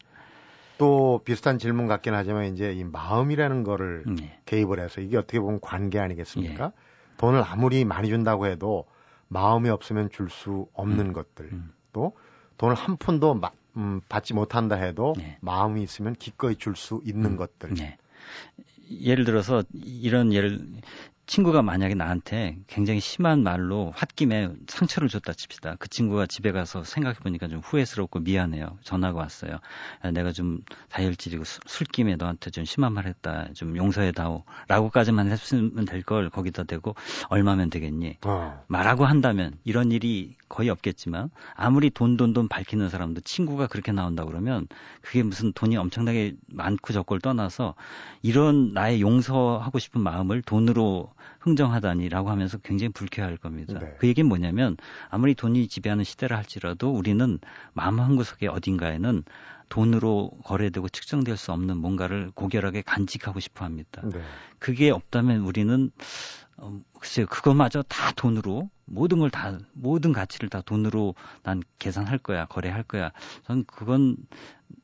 [0.78, 4.40] 또 비슷한 질문 같긴 하지만 이제 이 마음이라는 거를 네.
[4.46, 6.68] 개입을 해서 이게 어떻게 보면 관계 아니겠습니까?
[6.68, 6.74] 네.
[7.18, 8.86] 돈을 아무리 많이 준다고 해도
[9.28, 11.14] 마음이 없으면 줄 수 없는 음.
[11.14, 11.74] 것들 음.
[11.94, 12.16] 또
[12.58, 15.38] 돈을 한 푼도 마, 음, 받지 못한다 해도 네.
[15.42, 17.36] 마음이 있으면 기꺼이 줄 수 있는 음.
[17.38, 17.74] 것들.
[17.74, 17.98] 네.
[18.90, 20.60] 예를 들어서 이런 예를
[21.28, 25.76] 친구가 만약에 나한테 굉장히 심한 말로 홧김에 상처를 줬다 칩시다.
[25.80, 28.78] 그 친구가 집에 가서 생각해 보니까 좀 후회스럽고 미안해요.
[28.84, 29.58] 전화가 왔어요.
[30.02, 30.60] 아, 내가 좀
[30.90, 33.48] 다혈질이고 술김에 너한테 좀 심한 말 했다.
[33.54, 34.44] 좀 용서해 다오.
[34.68, 36.94] 라고까지만 했으면 될 걸 거기다 대고
[37.30, 38.18] 얼마면 되겠니?
[38.26, 38.64] 어.
[38.68, 44.24] 말하고 한다면 이런 일이 거의 없겠지만 아무리 돈 돈 돈 밝히는 사람도 친구가 그렇게 나온다
[44.26, 44.68] 그러면
[45.02, 47.74] 그게 무슨 돈이 엄청나게 많고 적고를 떠나서
[48.22, 53.78] 이런 나의 용서하고 싶은 마음을 돈으로 흥정하다니라고 하면서 굉장히 불쾌할 겁니다.
[53.80, 53.96] 네.
[54.00, 54.78] 그 얘기는 뭐냐면
[55.10, 57.40] 아무리 돈이 지배하는 시대라 할지라도 우리는
[57.74, 59.24] 마음 한 구석에 어딘가에는
[59.70, 64.02] 돈으로 거래되고 측정될 수 없는 뭔가를 고결하게 간직하고 싶어 합니다.
[64.06, 64.22] 네.
[64.60, 65.92] 그게 없다면 우리는
[66.58, 72.46] 어, 글쎄요, 그것마저 다 돈으로 모든 걸 다 모든 가치를 다 돈으로 난 계산할 거야,
[72.46, 73.12] 거래할 거야.
[73.46, 74.16] 저는 그건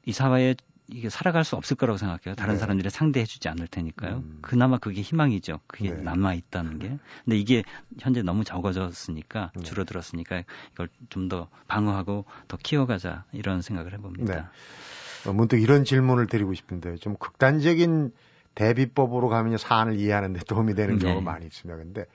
[0.05, 0.55] 이 사회에
[0.91, 2.35] 이게 살아갈 수 없을 거라고 생각해요.
[2.35, 2.59] 다른 네.
[2.59, 4.17] 사람들이 상대해주지 않을 테니까요.
[4.17, 4.39] 음.
[4.41, 5.59] 그나마 그게 희망이죠.
[5.67, 6.01] 그게 네.
[6.01, 6.97] 남아 있다는 게.
[7.23, 7.63] 근데 이게
[7.99, 9.63] 현재 너무 적어졌으니까 네.
[9.63, 14.35] 줄어들었으니까 이걸 좀 더 방어하고 더 키워가자 이런 생각을 해봅니다.
[14.35, 15.29] 네.
[15.29, 18.11] 어, 문득 이런 질문을 드리고 싶은데 좀 극단적인
[18.55, 21.05] 대비법으로 가면 사안을 이해하는데 도움이 되는 네.
[21.05, 21.77] 경우가 많이 있습니다.
[21.77, 22.05] 근데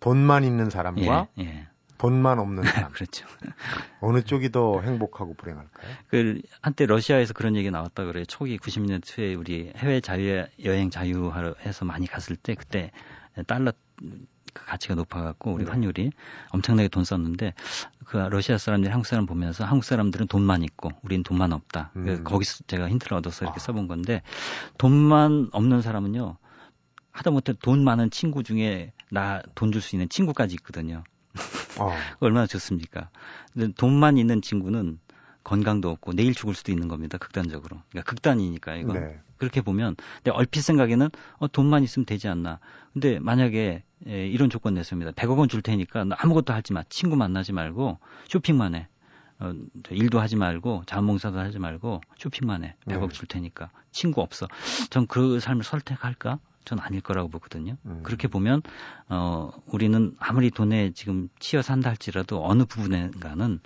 [0.00, 1.66] 돈만 있는 사람과 예, 예.
[1.98, 2.92] 돈만 없는 사람.
[2.92, 3.26] 그렇죠.
[4.00, 5.92] 어느 쪽이 더 행복하고 불행할까요?
[6.08, 8.24] 그 한때 러시아에서 그런 얘기 나왔다 그래요.
[8.26, 12.90] 초기 90년 초에 우리 해외 자유 여행 자유하러 해서 많이 갔을 때 그때
[13.46, 13.72] 달러
[14.52, 15.70] 그 가치가 높아갖고 우리 네.
[15.70, 16.12] 환율이
[16.50, 17.54] 엄청나게 돈 썼는데
[18.04, 21.90] 그 러시아 사람들이 한국 사람 보면서 한국 사람들은 돈만 있고 우리는 돈만 없다.
[21.96, 22.22] 음.
[22.22, 23.64] 거기서 제가 힌트를 얻어서 이렇게 아.
[23.64, 24.22] 써본 건데
[24.78, 26.36] 돈만 없는 사람은요
[27.10, 31.02] 하다못해 돈 많은 친구 중에 나 돈 줄 수 있는 친구까지 있거든요.
[31.80, 31.92] 어.
[32.20, 33.10] 얼마나 좋습니까?
[33.76, 34.98] 돈만 있는 친구는
[35.42, 37.18] 건강도 없고 내일 죽을 수도 있는 겁니다.
[37.18, 37.82] 극단적으로.
[37.90, 38.94] 그러니까 극단이니까 이거.
[38.94, 39.18] 네.
[39.36, 42.60] 그렇게 보면 근데 얼핏 생각에는 어, 돈만 있으면 되지 않나.
[42.92, 45.12] 근데 만약에 예, 이런 조건 냈습니다.
[45.12, 46.82] 100억 원 줄 테니까 아무것도 하지 마.
[46.88, 48.88] 친구 만나지 말고 쇼핑만 해.
[49.40, 49.52] 어,
[49.90, 52.76] 일도 하지 말고 자원봉사도 하지 말고 쇼핑만 해.
[52.86, 53.14] 100억 네.
[53.14, 54.46] 줄 테니까 친구 없어.
[54.90, 56.38] 전 그 삶을 선택할까?
[56.64, 57.76] 전 아닐 거라고 보거든요.
[57.86, 58.00] 음.
[58.02, 58.62] 그렇게 보면
[59.08, 63.60] 어 우리는 아무리 돈에 지금 치여 산다 할지라도 어느 부분에가는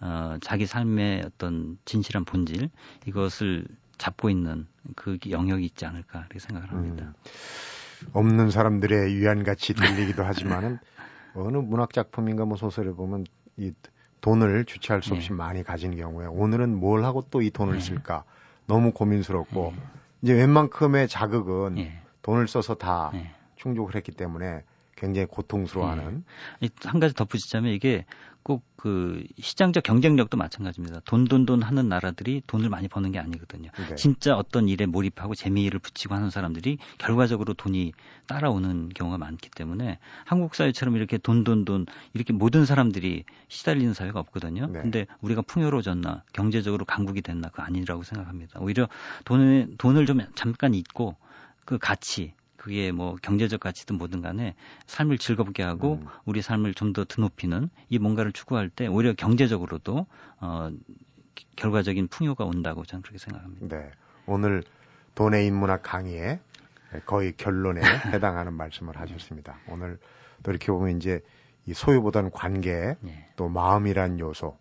[0.00, 2.70] 어 자기 삶의 어떤 진실한 본질
[3.06, 3.66] 이것을
[3.98, 7.04] 잡고 있는 그 영역이 있지 않을까 이렇게 생각을 합니다.
[7.04, 10.78] 음, 없는 사람들의 유한같이 들리기도 하지만은
[11.34, 13.24] 어느 문학 작품인가 뭐 소설에 보면
[13.56, 13.72] 이
[14.20, 15.34] 돈을 주체할 수 없이 네.
[15.34, 17.80] 많이 가진 경우에 오늘은 뭘 하고 또 이 돈을 네.
[17.80, 18.24] 쓸까
[18.66, 19.82] 너무 고민스럽고 네.
[20.22, 22.02] 이제 웬만큼의 자극은 네.
[22.26, 23.30] 돈을 써서 다 네.
[23.54, 24.64] 충족을 했기 때문에
[24.96, 26.24] 굉장히 고통스러워하는.
[26.60, 26.68] 네.
[26.84, 28.04] 한 가지 덧붙이자면 이게
[28.42, 31.00] 꼭 그 시장적 경쟁력도 마찬가지입니다.
[31.06, 33.70] 돈 돈 돈 하는 나라들이 돈을 많이 버는 게 아니거든요.
[33.88, 33.94] 네.
[33.96, 37.92] 진짜 어떤 일에 몰입하고 재미를 붙이고 하는 사람들이 결과적으로 돈이
[38.28, 44.20] 따라오는 경우가 많기 때문에 한국 사회처럼 이렇게 돈 돈 돈 이렇게 모든 사람들이 시달리는 사회가
[44.20, 44.66] 없거든요.
[44.68, 44.82] 네.
[44.82, 48.60] 근데 우리가 풍요로워졌나 경제적으로 강국이 됐나 그거 아니라고 생각합니다.
[48.60, 48.88] 오히려
[49.24, 51.16] 돈을 돈을 좀 잠깐 잊고
[51.66, 54.54] 그 가치 그게 뭐 경제적 가치든 뭐든 간에
[54.86, 56.06] 삶을 즐겁게 하고 음.
[56.24, 60.06] 우리 삶을 좀 더 드높이는 이 뭔가를 추구할 때 오히려 경제적으로도
[60.40, 60.70] 어
[61.56, 63.76] 결과적인 풍요가 온다고 저는 그렇게 생각합니다.
[63.76, 63.90] 네.
[64.26, 64.62] 오늘
[65.14, 66.40] 돈의 인문학 강의에
[67.04, 67.80] 거의 결론에
[68.14, 69.58] 해당하는 말씀을 하셨습니다.
[69.68, 69.98] 오늘
[70.42, 71.20] 돌이켜 보면 이제
[71.66, 73.28] 이 소유보다는 관계 네.
[73.36, 74.56] 또 마음이란 요소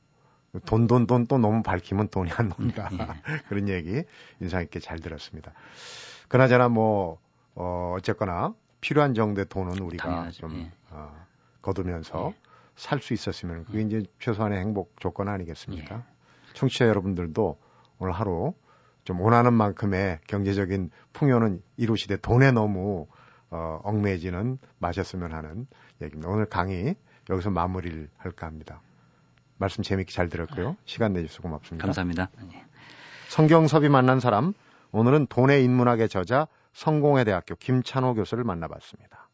[0.65, 2.97] 돈 돈 돈 또 너무 밝히면 돈이 안 논다 네.
[3.49, 4.03] 그런 얘기
[4.39, 5.53] 인상 깊게 잘 들었습니다.
[6.27, 7.19] 그나저나 뭐
[7.55, 10.41] 어, 어쨌거나 필요한 정도의 돈은 우리가 당연하죠.
[10.41, 10.71] 좀 예.
[10.91, 11.15] 어,
[11.61, 12.39] 거두면서 예.
[12.75, 15.95] 살수 있었으면 그게 이제 최소한의 행복 조건 아니겠습니까?
[15.95, 16.01] 예.
[16.53, 17.57] 청취자 여러분들도
[17.99, 18.53] 오늘 하루
[19.03, 23.07] 좀 원하는 만큼의 경제적인 풍요는 이루시되 돈에 너무
[23.49, 25.67] 어, 얽매지는 마셨으면 하는
[26.01, 26.29] 얘기입니다.
[26.29, 26.95] 오늘 강의
[27.29, 28.81] 여기서 마무리를 할까 합니다.
[29.57, 30.75] 말씀 재밌게 잘 들었고요.
[30.85, 31.85] 시간 내주셔서 고맙습니다.
[31.85, 32.29] 감사합니다.
[33.29, 34.53] 성경섭이 만난 사람
[34.95, 39.29] 오늘은 돈의 인문학의 저자 성공회 대학교 김찬호 교수를 만나봤습니다.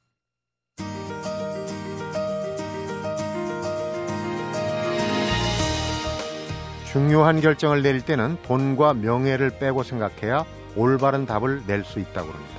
[6.91, 10.45] 중요한 결정을 내릴 때는 돈과 명예를 빼고 생각해야
[10.75, 12.55] 올바른 답을 낼 수 있다고 합니다.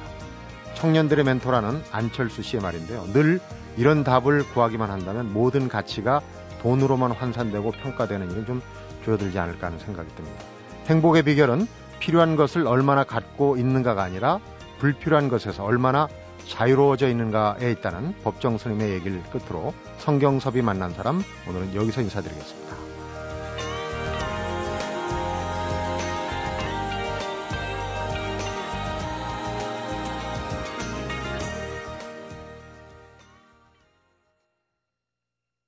[0.74, 3.02] 청년들의 멘토라는 안철수 씨의 말인데요.
[3.12, 3.40] 늘
[3.76, 6.20] 이런 답을 구하기만 한다면 모든 가치가
[6.60, 8.62] 돈으로만 환산되고 평가되는 일은 좀
[9.02, 10.44] 줄어들지 않을까 하는 생각이 듭니다.
[10.86, 11.66] 행복의 비결은
[12.02, 14.40] 필요한 것을 얼마나 갖고 있는가가 아니라
[14.80, 16.08] 불필요한 것에서 얼마나
[16.48, 22.81] 자유로워져 있는가에 있다는 법정 스님의 얘기를 끝으로 성경섭이 만난 사람 오늘은 여기서 인사드리겠습니다.